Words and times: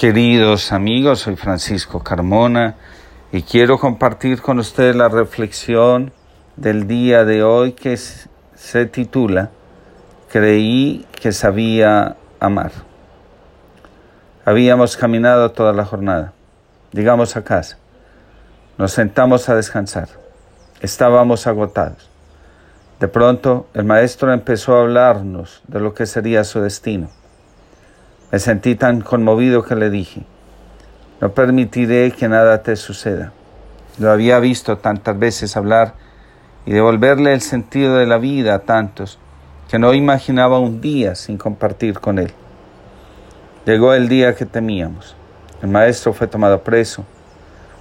Queridos 0.00 0.72
amigos, 0.72 1.18
soy 1.18 1.36
Francisco 1.36 2.02
Carmona 2.02 2.76
y 3.32 3.42
quiero 3.42 3.78
compartir 3.78 4.40
con 4.40 4.58
ustedes 4.58 4.96
la 4.96 5.10
reflexión 5.10 6.10
del 6.56 6.86
día 6.86 7.26
de 7.26 7.42
hoy 7.42 7.72
que 7.72 7.98
se 7.98 8.86
titula 8.86 9.50
Creí 10.32 11.04
que 11.20 11.32
sabía 11.32 12.16
amar. 12.40 12.72
Habíamos 14.46 14.96
caminado 14.96 15.50
toda 15.50 15.74
la 15.74 15.84
jornada. 15.84 16.32
Llegamos 16.92 17.36
a 17.36 17.44
casa. 17.44 17.76
Nos 18.78 18.92
sentamos 18.92 19.50
a 19.50 19.54
descansar. 19.54 20.08
Estábamos 20.80 21.46
agotados. 21.46 22.08
De 23.00 23.08
pronto 23.08 23.68
el 23.74 23.84
maestro 23.84 24.32
empezó 24.32 24.78
a 24.78 24.80
hablarnos 24.80 25.60
de 25.68 25.78
lo 25.78 25.92
que 25.92 26.06
sería 26.06 26.44
su 26.44 26.62
destino. 26.62 27.10
Me 28.32 28.38
sentí 28.38 28.76
tan 28.76 29.00
conmovido 29.00 29.64
que 29.64 29.74
le 29.74 29.90
dije, 29.90 30.22
no 31.20 31.32
permitiré 31.32 32.12
que 32.12 32.28
nada 32.28 32.62
te 32.62 32.76
suceda. 32.76 33.32
Lo 33.98 34.10
había 34.10 34.38
visto 34.38 34.78
tantas 34.78 35.18
veces 35.18 35.56
hablar 35.56 35.94
y 36.64 36.72
devolverle 36.72 37.34
el 37.34 37.40
sentido 37.40 37.96
de 37.96 38.06
la 38.06 38.18
vida 38.18 38.54
a 38.54 38.60
tantos 38.60 39.18
que 39.68 39.78
no 39.78 39.94
imaginaba 39.94 40.58
un 40.58 40.80
día 40.80 41.14
sin 41.14 41.38
compartir 41.38 41.98
con 41.98 42.18
él. 42.18 42.32
Llegó 43.66 43.94
el 43.94 44.08
día 44.08 44.34
que 44.34 44.46
temíamos. 44.46 45.16
El 45.60 45.68
maestro 45.68 46.12
fue 46.12 46.26
tomado 46.26 46.62
preso. 46.62 47.04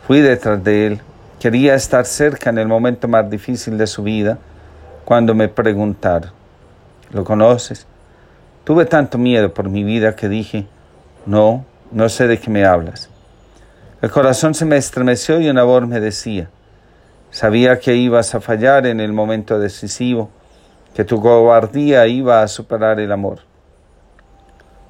Fui 0.06 0.20
detrás 0.20 0.64
de 0.64 0.88
él. 0.88 1.02
Quería 1.40 1.76
estar 1.76 2.06
cerca 2.06 2.50
en 2.50 2.58
el 2.58 2.68
momento 2.68 3.08
más 3.08 3.30
difícil 3.30 3.78
de 3.78 3.88
su 3.88 4.04
vida 4.04 4.38
cuando 5.06 5.34
me 5.34 5.48
preguntaron, 5.48 6.31
¿lo 7.12 7.23
conoces? 7.23 7.88
Tuve 8.70 8.86
tanto 8.86 9.18
miedo 9.18 9.52
por 9.52 9.68
mi 9.68 9.84
vida 9.84 10.16
que 10.16 10.30
dije, 10.30 10.68
no, 11.26 11.66
no 11.90 12.08
sé 12.08 12.28
de 12.28 12.40
qué 12.40 12.52
me 12.52 12.66
hablas. 12.66 13.09
El 14.00 14.12
corazón 14.12 14.54
se 14.54 14.64
me 14.64 14.78
estremeció 14.78 15.40
y 15.40 15.50
una 15.50 15.64
voz 15.64 15.88
me 15.88 16.00
decía, 16.00 16.52
sabía 17.31 17.80
que 17.80 17.95
ibas 17.95 18.36
a 18.36 18.42
fallar 18.42 18.86
en 18.86 19.00
el 19.00 19.12
momento 19.12 19.58
decisivo, 19.58 20.30
que 20.94 21.03
tu 21.03 21.20
cobardía 21.20 22.06
iba 22.06 22.44
a 22.44 22.47
superar 22.47 23.00
el 23.00 23.12
amor. 23.12 23.40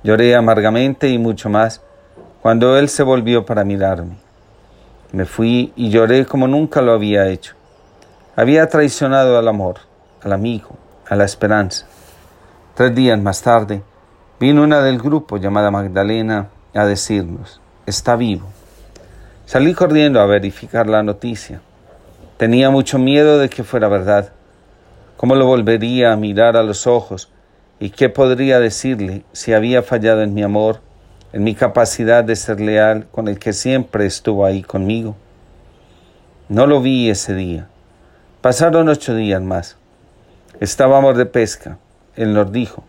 Lloré 0.03 0.35
amargamente 0.35 1.07
y 1.07 1.17
mucho 1.17 1.49
más 1.49 1.81
cuando 2.41 2.77
él 2.77 2.89
se 2.89 3.03
volvió 3.03 3.45
para 3.45 3.63
mirarme. 3.63 4.17
Me 5.13 5.23
fui 5.23 5.71
y 5.77 5.89
lloré 5.89 6.25
como 6.25 6.49
nunca 6.49 6.81
lo 6.81 6.91
había 6.91 7.29
hecho. 7.29 7.55
Había 8.35 8.67
traicionado 8.67 9.39
al 9.39 9.47
amor 9.47 9.79
al 10.21 10.33
amigo, 10.33 10.71
a 11.07 11.15
la 11.15 11.23
esperanza. 11.23 11.85
Tres 12.79 12.95
días 12.95 13.19
más 13.21 13.41
tarde, 13.41 13.81
vino 14.39 14.63
una 14.63 14.81
del 14.81 14.99
grupo 14.99 15.35
llamada 15.35 15.69
Magdalena 15.69 16.47
a 16.73 16.85
decirnos, 16.85 17.59
está 17.85 18.15
vivo. 18.15 18.47
Salí 19.45 19.73
corriendo 19.73 20.21
a 20.21 20.25
verificar 20.25 20.87
la 20.87 21.03
noticia. 21.03 21.59
Tenía 22.37 22.69
mucho 22.69 22.97
miedo 22.97 23.37
de 23.37 23.49
que 23.49 23.65
fuera 23.65 23.89
verdad. 23.89 24.31
¿Cómo 25.17 25.35
lo 25.35 25.45
volvería 25.45 26.13
a 26.13 26.15
mirar 26.15 26.55
a 26.55 26.63
los 26.63 26.87
ojos? 26.87 27.29
¿Y 27.81 27.89
qué 27.89 28.07
podría 28.07 28.61
decirle 28.61 29.25
si 29.33 29.51
había 29.51 29.83
fallado 29.83 30.21
en 30.21 30.33
mi 30.33 30.43
amor, 30.43 30.79
en 31.33 31.43
mi 31.43 31.55
capacidad 31.55 32.23
de 32.23 32.37
ser 32.37 32.61
leal 32.61 33.07
con 33.11 33.27
el 33.27 33.39
que 33.39 33.51
siempre 33.51 34.05
estuvo 34.05 34.45
ahí 34.45 34.63
conmigo? 34.63 35.17
No 36.47 36.65
lo 36.65 36.81
vi 36.81 37.09
ese 37.09 37.35
día. 37.35 37.67
Pasaron 38.39 38.87
ocho 38.87 39.15
días 39.15 39.41
más. 39.41 39.75
Estábamos 40.61 41.17
de 41.17 41.25
pesca. 41.25 41.77
Él 42.19 42.33
nos 42.33 42.51
dijo, 42.51 42.83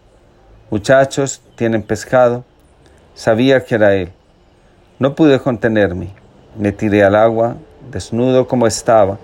muchachos, 0.70 1.40
tienen 1.54 1.84
pescado. 1.84 2.42
Sabía 3.14 3.64
que 3.64 3.76
era 3.76 3.94
él. 3.94 4.10
No 4.98 5.14
pude 5.14 5.38
contenerme. 5.38 6.08
Me 6.58 6.72
tiré 6.72 7.04
al 7.04 7.14
agua, 7.14 7.54
desnudo 7.92 8.48
como 8.48 8.66
estaba. 8.66 9.20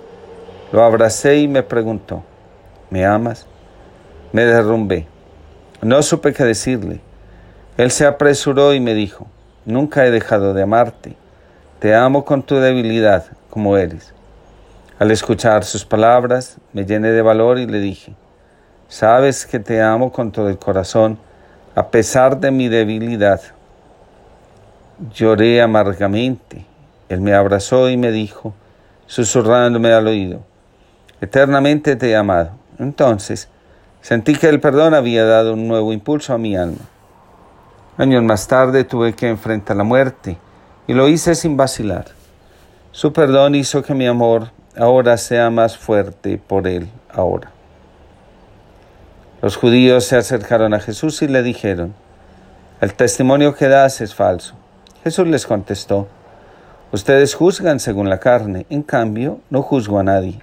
Lo 0.71 0.85
abracé 0.85 1.39
y 1.39 1.49
me 1.49 1.65
preguntó, 1.65 2.23
¿me 2.89 3.05
amas? 3.05 3.47
Me 4.31 4.45
derrumbé. 4.45 5.09
No 5.83 6.01
supe 6.05 6.33
qué 6.33 6.45
decirle. 6.45 7.01
Él 7.77 7.91
se 7.91 8.07
apresuró 8.07 8.75
y 8.75 8.79
me 8.79 8.95
dijo, 8.95 9.27
nunca 9.65 10.07
he 10.07 10.13
dejado 10.13 10.55
de 10.55 10.63
amarte. 10.63 11.17
Te 11.81 11.97
amo 11.97 12.25
con 12.25 12.45
tu 12.45 12.55
debilidad, 12.55 13.25
como 13.51 13.77
eres. 13.77 14.15
Al 15.01 15.11
escuchar 15.11 15.65
sus 15.65 15.85
palabras, 15.85 16.59
me 16.73 16.85
llené 16.85 17.11
de 17.11 17.23
valor 17.23 17.59
y 17.59 17.67
le 17.67 17.81
dije, 17.81 18.15
Sabes 18.89 19.47
que 19.47 19.59
te 19.59 19.83
amo 19.83 20.13
con 20.13 20.31
todo 20.33 20.49
el 20.49 20.59
corazón, 20.59 21.19
a 21.75 21.89
pesar 21.89 22.39
de 22.39 22.51
mi 22.51 22.69
debilidad. 22.69 23.41
Lloré 25.13 25.61
amargamente. 25.61 26.65
Él 27.09 27.21
me 27.21 27.35
abrazó 27.35 27.89
y 27.91 27.97
me 27.97 28.11
dijo, 28.11 28.55
susurrándome 29.07 29.93
al 29.93 30.07
oído, 30.07 30.41
Eternamente 31.21 31.97
te 31.97 32.11
he 32.11 32.17
amado. 32.17 32.51
Entonces 32.79 33.49
sentí 34.03 34.35
que 34.35 34.49
el 34.49 34.61
perdón 34.61 34.95
había 34.95 35.25
dado 35.25 35.55
un 35.55 35.67
nuevo 35.67 35.93
impulso 35.93 36.35
a 36.35 36.39
mi 36.39 36.57
alma. 36.57 36.85
Años 37.97 38.23
más 38.23 38.47
tarde 38.47 38.85
tuve 38.85 39.15
que 39.15 39.29
enfrentar 39.29 39.77
la 39.77 39.85
muerte 39.85 40.37
y 40.87 40.93
lo 40.93 41.09
hice 41.09 41.35
sin 41.35 41.57
vacilar. 41.57 42.07
Su 42.93 43.13
perdón 43.13 43.55
hizo 43.55 43.83
que 43.83 43.95
mi 43.95 44.07
amor 44.07 44.51
ahora 44.77 45.17
sea 45.17 45.49
más 45.49 45.77
fuerte 45.79 46.39
por 46.39 46.67
él 46.67 46.89
ahora. 47.11 47.56
Los 49.47 49.55
judíos 49.55 50.03
se 50.03 50.17
acercaron 50.17 50.75
a 50.75 50.81
Jesús 50.81 51.23
y 51.23 51.29
le 51.29 51.45
dijeron, 51.45 51.95
el 52.81 52.95
testimonio 52.95 53.55
que 53.55 53.69
das 53.69 54.01
es 54.01 54.13
falso. 54.13 54.57
Jesús 55.05 55.29
les 55.29 55.47
contestó, 55.47 56.09
ustedes 56.91 57.37
juzgan 57.37 57.79
según 57.79 58.11
la 58.11 58.19
carne, 58.19 58.67
en 58.71 58.83
cambio 58.83 59.39
no 59.49 59.63
juzgo 59.63 60.01
a 60.01 60.03
nadie. 60.03 60.41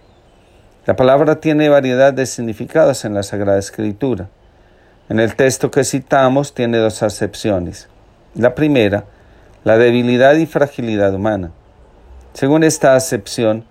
La 0.85 0.95
palabra 0.95 1.41
tiene 1.41 1.67
variedad 1.67 2.13
de 2.13 2.25
significados 2.25 3.03
en 3.03 3.13
la 3.13 3.23
Sagrada 3.23 3.59
Escritura. 3.59 4.29
En 5.09 5.19
el 5.19 5.35
texto 5.35 5.69
que 5.69 5.83
citamos 5.83 6.53
tiene 6.53 6.77
dos 6.77 7.03
acepciones. 7.03 7.89
La 8.35 8.55
primera, 8.55 9.03
la 9.65 9.77
debilidad 9.77 10.35
y 10.35 10.45
fragilidad 10.45 11.13
humana. 11.13 11.51
Según 12.31 12.63
esta 12.63 12.95
acepción, 12.95 13.65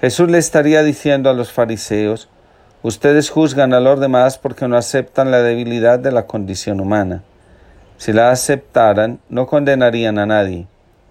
Jesús 0.00 0.30
le 0.30 0.38
estaría 0.38 0.84
diciendo 0.84 1.28
a 1.28 1.34
los 1.34 1.50
fariseos, 1.50 2.28
Ustedes 2.86 3.30
juzgan 3.30 3.74
a 3.74 3.80
los 3.80 3.98
demás 3.98 4.38
porque 4.38 4.68
no 4.68 4.76
aceptan 4.76 5.32
la 5.32 5.42
debilidad 5.42 5.98
de 5.98 6.12
la 6.12 6.28
condición 6.28 6.80
humana. 6.80 7.24
Si 7.96 8.12
la 8.12 8.30
aceptaran, 8.30 9.18
no 9.28 9.48
condenarían 9.48 10.20
a 10.20 10.26
nadie. 10.26 10.68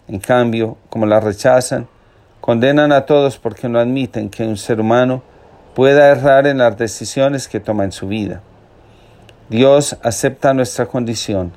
En 0.08 0.20
cambio, 0.20 0.78
como 0.90 1.06
la 1.06 1.20
rechazan, 1.20 1.90
condenan 2.40 2.94
a 2.94 3.06
todos 3.06 3.38
porque 3.38 3.68
no 3.68 3.78
admiten 3.78 4.30
que 4.30 4.48
un 4.48 4.56
ser 4.56 4.80
humano 4.80 5.22
pueda 5.74 6.08
errar 6.08 6.48
en 6.48 6.60
las 6.60 6.78
decisiones 6.78 7.50
que 7.50 7.60
toma 7.60 7.84
en 7.84 7.92
su 7.92 8.08
vida. 8.08 8.42
Dios 9.50 9.98
acepta 10.02 10.54
nuestra 10.54 10.86
condición. 10.86 11.52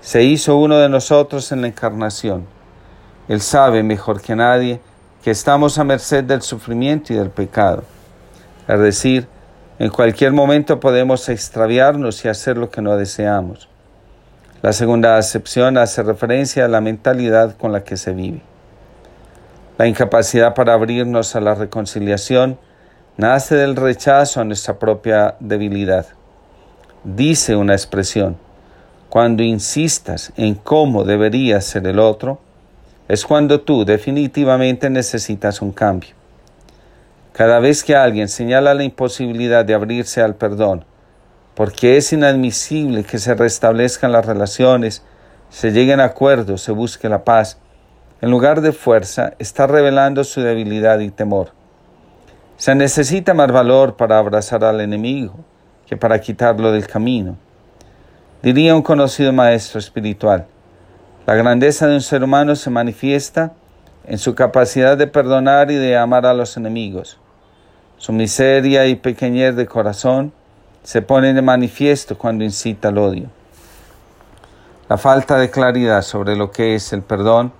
Se 0.00 0.22
hizo 0.22 0.56
uno 0.56 0.78
de 0.78 0.88
nosotros 0.88 1.50
en 1.50 1.62
la 1.62 1.66
encarnación. 1.66 2.46
Él 3.26 3.40
sabe 3.40 3.82
mejor 3.82 4.20
que 4.22 4.36
nadie 4.36 4.80
que 5.24 5.32
estamos 5.32 5.78
a 5.78 5.82
merced 5.82 6.22
del 6.22 6.42
sufrimiento 6.42 7.12
y 7.12 7.16
del 7.16 7.30
pecado. 7.30 7.82
Es 8.68 8.78
decir, 8.78 9.26
en 9.78 9.90
cualquier 9.90 10.32
momento 10.32 10.80
podemos 10.80 11.28
extraviarnos 11.28 12.24
y 12.24 12.28
hacer 12.28 12.56
lo 12.56 12.70
que 12.70 12.82
no 12.82 12.96
deseamos. 12.96 13.68
La 14.60 14.72
segunda 14.72 15.18
acepción 15.18 15.78
hace 15.78 16.02
referencia 16.02 16.64
a 16.64 16.68
la 16.68 16.80
mentalidad 16.80 17.56
con 17.56 17.70
la 17.70 17.84
que 17.84 17.96
se 17.96 18.12
vive. 18.12 18.42
La 19.78 19.86
incapacidad 19.86 20.54
para 20.54 20.74
abrirnos 20.74 21.36
a 21.36 21.40
la 21.40 21.54
reconciliación 21.54 22.58
nace 23.16 23.54
del 23.54 23.76
rechazo 23.76 24.40
a 24.40 24.44
nuestra 24.44 24.80
propia 24.80 25.36
debilidad. 25.38 26.06
Dice 27.04 27.54
una 27.54 27.74
expresión, 27.74 28.36
cuando 29.08 29.44
insistas 29.44 30.32
en 30.36 30.56
cómo 30.56 31.04
debería 31.04 31.60
ser 31.60 31.86
el 31.86 32.00
otro, 32.00 32.40
es 33.06 33.24
cuando 33.24 33.60
tú 33.60 33.84
definitivamente 33.84 34.90
necesitas 34.90 35.62
un 35.62 35.70
cambio. 35.70 36.17
Cada 37.38 37.60
vez 37.60 37.84
que 37.84 37.94
alguien 37.94 38.26
señala 38.26 38.74
la 38.74 38.82
imposibilidad 38.82 39.64
de 39.64 39.72
abrirse 39.72 40.20
al 40.20 40.34
perdón, 40.34 40.84
porque 41.54 41.96
es 41.96 42.12
inadmisible 42.12 43.04
que 43.04 43.20
se 43.20 43.32
restablezcan 43.32 44.10
las 44.10 44.26
relaciones, 44.26 45.04
se 45.48 45.70
lleguen 45.70 46.00
a 46.00 46.06
acuerdos, 46.06 46.62
se 46.62 46.72
busque 46.72 47.08
la 47.08 47.22
paz, 47.22 47.60
en 48.20 48.32
lugar 48.32 48.60
de 48.60 48.72
fuerza, 48.72 49.34
está 49.38 49.68
revelando 49.68 50.24
su 50.24 50.40
debilidad 50.40 50.98
y 50.98 51.12
temor. 51.12 51.52
Se 52.56 52.74
necesita 52.74 53.34
más 53.34 53.52
valor 53.52 53.94
para 53.94 54.18
abrazar 54.18 54.64
al 54.64 54.80
enemigo 54.80 55.36
que 55.86 55.96
para 55.96 56.20
quitarlo 56.20 56.72
del 56.72 56.88
camino. 56.88 57.36
Diría 58.42 58.74
un 58.74 58.82
conocido 58.82 59.32
maestro 59.32 59.78
espiritual, 59.78 60.44
la 61.24 61.36
grandeza 61.36 61.86
de 61.86 61.94
un 61.94 62.02
ser 62.02 62.24
humano 62.24 62.56
se 62.56 62.70
manifiesta 62.70 63.52
en 64.08 64.18
su 64.18 64.34
capacidad 64.34 64.98
de 64.98 65.06
perdonar 65.06 65.70
y 65.70 65.76
de 65.76 65.96
amar 65.96 66.26
a 66.26 66.34
los 66.34 66.56
enemigos. 66.56 67.20
Su 67.98 68.12
miseria 68.12 68.86
y 68.86 68.94
pequeñez 68.94 69.56
de 69.56 69.66
corazón 69.66 70.32
se 70.84 71.02
ponen 71.02 71.34
de 71.34 71.42
manifiesto 71.42 72.16
cuando 72.16 72.44
incita 72.44 72.88
al 72.88 72.98
odio. 72.98 73.28
La 74.88 74.96
falta 74.96 75.36
de 75.36 75.50
claridad 75.50 76.02
sobre 76.02 76.36
lo 76.36 76.52
que 76.52 76.76
es 76.76 76.92
el 76.92 77.02
perdón 77.02 77.52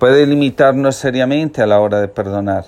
puede 0.00 0.26
limitarnos 0.26 0.96
seriamente 0.96 1.62
a 1.62 1.66
la 1.66 1.78
hora 1.78 2.00
de 2.00 2.08
perdonar. 2.08 2.64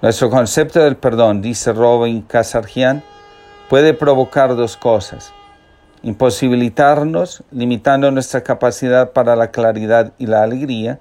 Nuestro 0.00 0.30
concepto 0.30 0.80
del 0.80 0.96
perdón, 0.96 1.42
dice 1.42 1.74
Robin 1.74 2.22
Casargian, 2.22 3.02
puede 3.68 3.92
provocar 3.92 4.56
dos 4.56 4.78
cosas. 4.78 5.34
Imposibilitarnos, 6.02 7.44
limitando 7.50 8.10
nuestra 8.10 8.40
capacidad 8.40 9.12
para 9.12 9.36
la 9.36 9.50
claridad 9.50 10.14
y 10.16 10.26
la 10.26 10.42
alegría, 10.42 10.98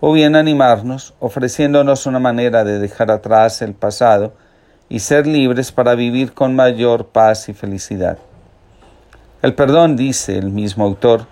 o 0.00 0.12
bien 0.12 0.36
animarnos, 0.36 1.14
ofreciéndonos 1.18 2.06
una 2.06 2.18
manera 2.18 2.64
de 2.64 2.78
dejar 2.78 3.10
atrás 3.10 3.62
el 3.62 3.74
pasado 3.74 4.32
y 4.88 5.00
ser 5.00 5.26
libres 5.26 5.72
para 5.72 5.94
vivir 5.94 6.32
con 6.32 6.54
mayor 6.54 7.06
paz 7.06 7.48
y 7.48 7.54
felicidad. 7.54 8.18
El 9.42 9.54
perdón, 9.54 9.96
dice 9.96 10.38
el 10.38 10.50
mismo 10.50 10.84
autor, 10.84 11.26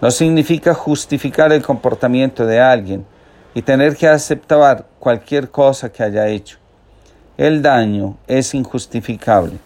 no 0.00 0.10
significa 0.10 0.74
justificar 0.74 1.52
el 1.52 1.62
comportamiento 1.62 2.46
de 2.46 2.60
alguien 2.60 3.04
y 3.54 3.62
tener 3.62 3.96
que 3.96 4.08
aceptar 4.08 4.86
cualquier 4.98 5.50
cosa 5.50 5.90
que 5.90 6.02
haya 6.02 6.28
hecho. 6.28 6.58
El 7.36 7.62
daño 7.62 8.16
es 8.26 8.54
injustificable. 8.54 9.58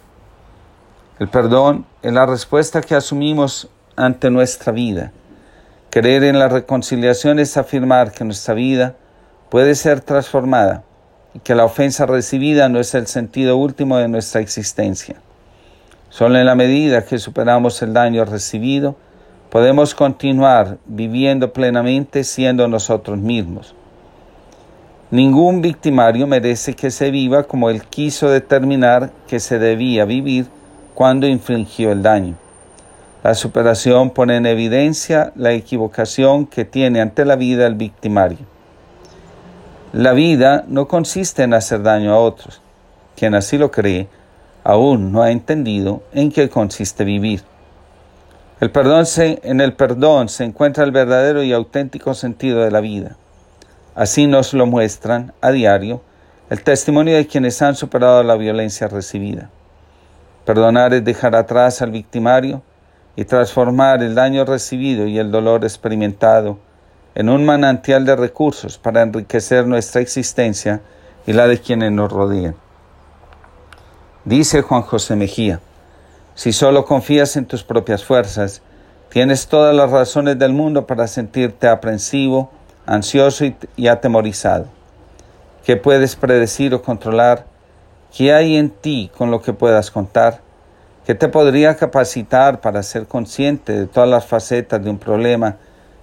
El 1.18 1.28
perdón 1.28 1.86
es 2.02 2.12
la 2.12 2.24
respuesta 2.26 2.80
que 2.80 2.94
asumimos 2.94 3.68
ante 3.96 4.30
nuestra 4.30 4.72
vida 4.72 5.12
Creer 5.98 6.22
en 6.22 6.38
la 6.38 6.48
reconciliación 6.48 7.40
es 7.40 7.56
afirmar 7.56 8.12
que 8.12 8.22
nuestra 8.22 8.54
vida 8.54 8.94
puede 9.48 9.74
ser 9.74 10.00
transformada 10.00 10.84
y 11.34 11.40
que 11.40 11.56
la 11.56 11.64
ofensa 11.64 12.06
recibida 12.06 12.68
no 12.68 12.78
es 12.78 12.94
el 12.94 13.08
sentido 13.08 13.56
último 13.56 13.96
de 13.96 14.06
nuestra 14.06 14.40
existencia. 14.40 15.16
Solo 16.08 16.38
en 16.38 16.46
la 16.46 16.54
medida 16.54 17.04
que 17.04 17.18
superamos 17.18 17.82
el 17.82 17.94
daño 17.94 18.24
recibido, 18.24 18.94
podemos 19.50 19.92
continuar 19.92 20.78
viviendo 20.86 21.52
plenamente 21.52 22.22
siendo 22.22 22.68
nosotros 22.68 23.18
mismos. 23.18 23.74
Ningún 25.10 25.62
victimario 25.62 26.28
merece 26.28 26.74
que 26.74 26.92
se 26.92 27.10
viva 27.10 27.42
como 27.42 27.70
él 27.70 27.82
quiso 27.82 28.30
determinar 28.30 29.10
que 29.26 29.40
se 29.40 29.58
debía 29.58 30.04
vivir 30.04 30.46
cuando 30.94 31.26
infringió 31.26 31.90
el 31.90 32.04
daño. 32.04 32.36
La 33.28 33.34
superación 33.34 34.08
pone 34.08 34.36
en 34.36 34.46
evidencia 34.46 35.34
la 35.36 35.52
equivocación 35.52 36.46
que 36.46 36.64
tiene 36.64 37.02
ante 37.02 37.26
la 37.26 37.36
vida 37.36 37.66
el 37.66 37.74
victimario. 37.74 38.38
La 39.92 40.14
vida 40.14 40.64
no 40.66 40.88
consiste 40.88 41.42
en 41.42 41.52
hacer 41.52 41.82
daño 41.82 42.14
a 42.14 42.20
otros. 42.20 42.62
Quien 43.16 43.34
así 43.34 43.58
lo 43.58 43.70
cree, 43.70 44.08
aún 44.64 45.12
no 45.12 45.20
ha 45.20 45.30
entendido 45.30 46.02
en 46.14 46.32
qué 46.32 46.48
consiste 46.48 47.04
vivir. 47.04 47.42
El 48.60 48.70
perdón 48.70 49.04
en 49.18 49.60
el 49.60 49.74
perdón 49.74 50.30
se 50.30 50.44
encuentra 50.44 50.84
el 50.84 50.90
verdadero 50.90 51.42
y 51.42 51.52
auténtico 51.52 52.14
sentido 52.14 52.64
de 52.64 52.70
la 52.70 52.80
vida. 52.80 53.16
Así 53.94 54.26
nos 54.26 54.54
lo 54.54 54.64
muestran 54.64 55.34
a 55.42 55.50
diario 55.50 56.00
el 56.48 56.62
testimonio 56.62 57.14
de 57.14 57.26
quienes 57.26 57.60
han 57.60 57.74
superado 57.74 58.22
la 58.22 58.36
violencia 58.36 58.88
recibida. 58.88 59.50
Perdonar 60.46 60.94
es 60.94 61.04
dejar 61.04 61.36
atrás 61.36 61.82
al 61.82 61.90
victimario 61.90 62.62
y 63.18 63.24
transformar 63.24 64.00
el 64.04 64.14
daño 64.14 64.44
recibido 64.44 65.08
y 65.08 65.18
el 65.18 65.32
dolor 65.32 65.64
experimentado 65.64 66.56
en 67.16 67.28
un 67.28 67.44
manantial 67.44 68.04
de 68.04 68.14
recursos 68.14 68.78
para 68.78 69.02
enriquecer 69.02 69.66
nuestra 69.66 70.00
existencia 70.00 70.82
y 71.26 71.32
la 71.32 71.48
de 71.48 71.58
quienes 71.58 71.90
nos 71.90 72.12
rodean. 72.12 72.54
Dice 74.24 74.62
Juan 74.62 74.82
José 74.82 75.16
Mejía, 75.16 75.58
si 76.36 76.52
solo 76.52 76.84
confías 76.84 77.36
en 77.36 77.46
tus 77.46 77.64
propias 77.64 78.04
fuerzas, 78.04 78.62
tienes 79.08 79.48
todas 79.48 79.74
las 79.74 79.90
razones 79.90 80.38
del 80.38 80.52
mundo 80.52 80.86
para 80.86 81.08
sentirte 81.08 81.66
aprensivo, 81.66 82.52
ansioso 82.86 83.46
y, 83.76 83.88
atemorizado. 83.88 84.66
¿Qué 85.64 85.76
puedes 85.76 86.14
predecir 86.14 86.72
o 86.72 86.82
controlar? 86.82 87.46
¿Qué 88.16 88.32
hay 88.32 88.54
en 88.56 88.70
ti 88.70 89.10
con 89.18 89.32
lo 89.32 89.42
que 89.42 89.52
puedas 89.52 89.90
contar? 89.90 90.40
Que 91.08 91.14
te 91.14 91.30
podría 91.30 91.74
capacitar 91.74 92.60
para 92.60 92.82
ser 92.82 93.06
consciente 93.06 93.72
de 93.72 93.86
todas 93.86 94.10
las 94.10 94.26
facetas 94.26 94.84
de 94.84 94.90
un 94.90 94.98
problema 94.98 95.56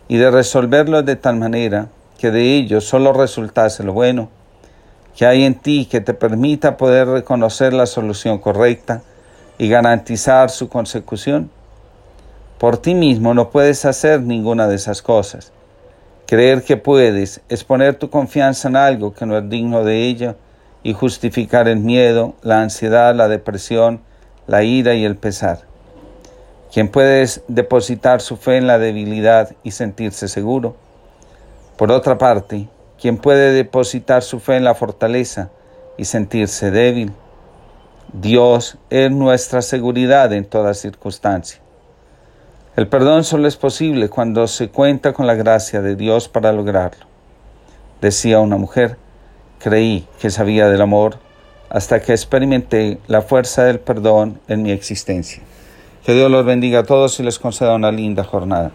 y 0.08 0.18
de 0.18 0.32
resolverlo 0.32 1.04
de 1.04 1.16
tal 1.16 1.36
manera 1.36 1.90
que 2.18 2.32
de 2.32 2.56
ello 2.56 2.82
solo 2.82 3.14
resultase 3.14 3.84
lo 3.84 3.94
bueno, 3.94 4.30
que 5.16 5.28
hay 5.28 5.44
en 5.44 5.54
ti 5.54 5.86
que 5.86 6.02
te 6.02 6.16
permita 6.16 6.76
poder 6.76 7.08
reconocer 7.08 7.72
la 7.72 7.86
solución 7.86 8.40
correcta 8.40 9.04
y 9.60 9.70
garantizar 9.70 10.50
su 10.50 10.70
consecución. 10.70 11.52
Por 12.58 12.78
ti 12.78 12.96
mismo 12.96 13.36
no 13.36 13.52
puedes 13.52 13.86
hacer 13.86 14.22
ninguna 14.22 14.68
de 14.68 14.74
esas 14.74 15.04
cosas. 15.04 15.52
Creer 16.26 16.64
que 16.64 16.78
puedes 16.78 17.42
es 17.48 17.64
poner 17.64 17.94
tu 17.94 18.10
confianza 18.10 18.70
en 18.70 18.76
algo 18.76 19.14
que 19.14 19.28
no 19.28 19.38
es 19.38 19.48
digno 19.48 19.84
de 19.84 20.08
ella 20.08 20.36
y 20.82 20.94
justificar 20.94 21.68
el 21.68 21.78
miedo, 21.78 22.34
la 22.42 22.64
ansiedad, 22.64 23.14
la 23.14 23.28
depresión, 23.28 24.02
la 24.48 24.64
ira 24.64 24.94
y 24.94 25.06
el 25.06 25.16
pesar. 25.16 25.62
¿Quién 26.72 26.90
puede 26.90 27.26
depositar 27.48 28.22
su 28.22 28.38
fe 28.38 28.58
en 28.58 28.68
la 28.68 28.78
debilidad 28.78 29.56
y 29.64 29.72
sentirse 29.72 30.28
seguro? 30.28 30.76
Por 31.78 31.92
otra 31.92 32.18
parte, 32.18 32.68
¿quién 33.00 33.18
puede 33.18 33.52
depositar 33.52 34.24
su 34.24 34.40
fe 34.40 34.58
en 34.58 34.64
la 34.64 34.76
fortaleza 34.76 35.50
y 35.98 36.06
sentirse 36.06 36.72
débil? 36.72 37.14
Dios 38.14 38.78
es 38.90 39.12
nuestra 39.12 39.62
seguridad 39.62 40.32
en 40.34 40.46
toda 40.46 40.74
circunstancia. 40.74 41.60
El 42.76 42.88
perdón 42.88 43.24
solo 43.24 43.48
es 43.48 43.56
posible 43.56 44.10
cuando 44.10 44.48
se 44.48 44.70
cuenta 44.70 45.14
con 45.14 45.28
la 45.28 45.36
gracia 45.36 45.82
de 45.82 45.96
Dios 45.96 46.28
para 46.28 46.52
lograrlo. 46.52 47.06
Decía 48.02 48.40
una 48.40 48.58
mujer, 48.58 48.98
creí 49.60 50.08
que 50.20 50.30
sabía 50.30 50.68
del 50.68 50.82
amor, 50.82 51.20
hasta 51.76 52.02
que 52.02 52.14
experimenté 52.14 53.00
la 53.08 53.22
fuerza 53.22 53.66
del 53.66 53.82
perdón 53.82 54.40
en 54.48 54.64
mi 54.64 54.72
existencia. 54.72 55.44
Que 56.06 56.14
Dios 56.14 56.32
los 56.32 56.46
bendiga 56.46 56.80
a 56.80 56.84
todos 56.84 57.20
y 57.20 57.24
les 57.24 57.38
conceda 57.38 57.76
una 57.76 57.92
linda 57.92 58.24
jornada. 58.24 58.72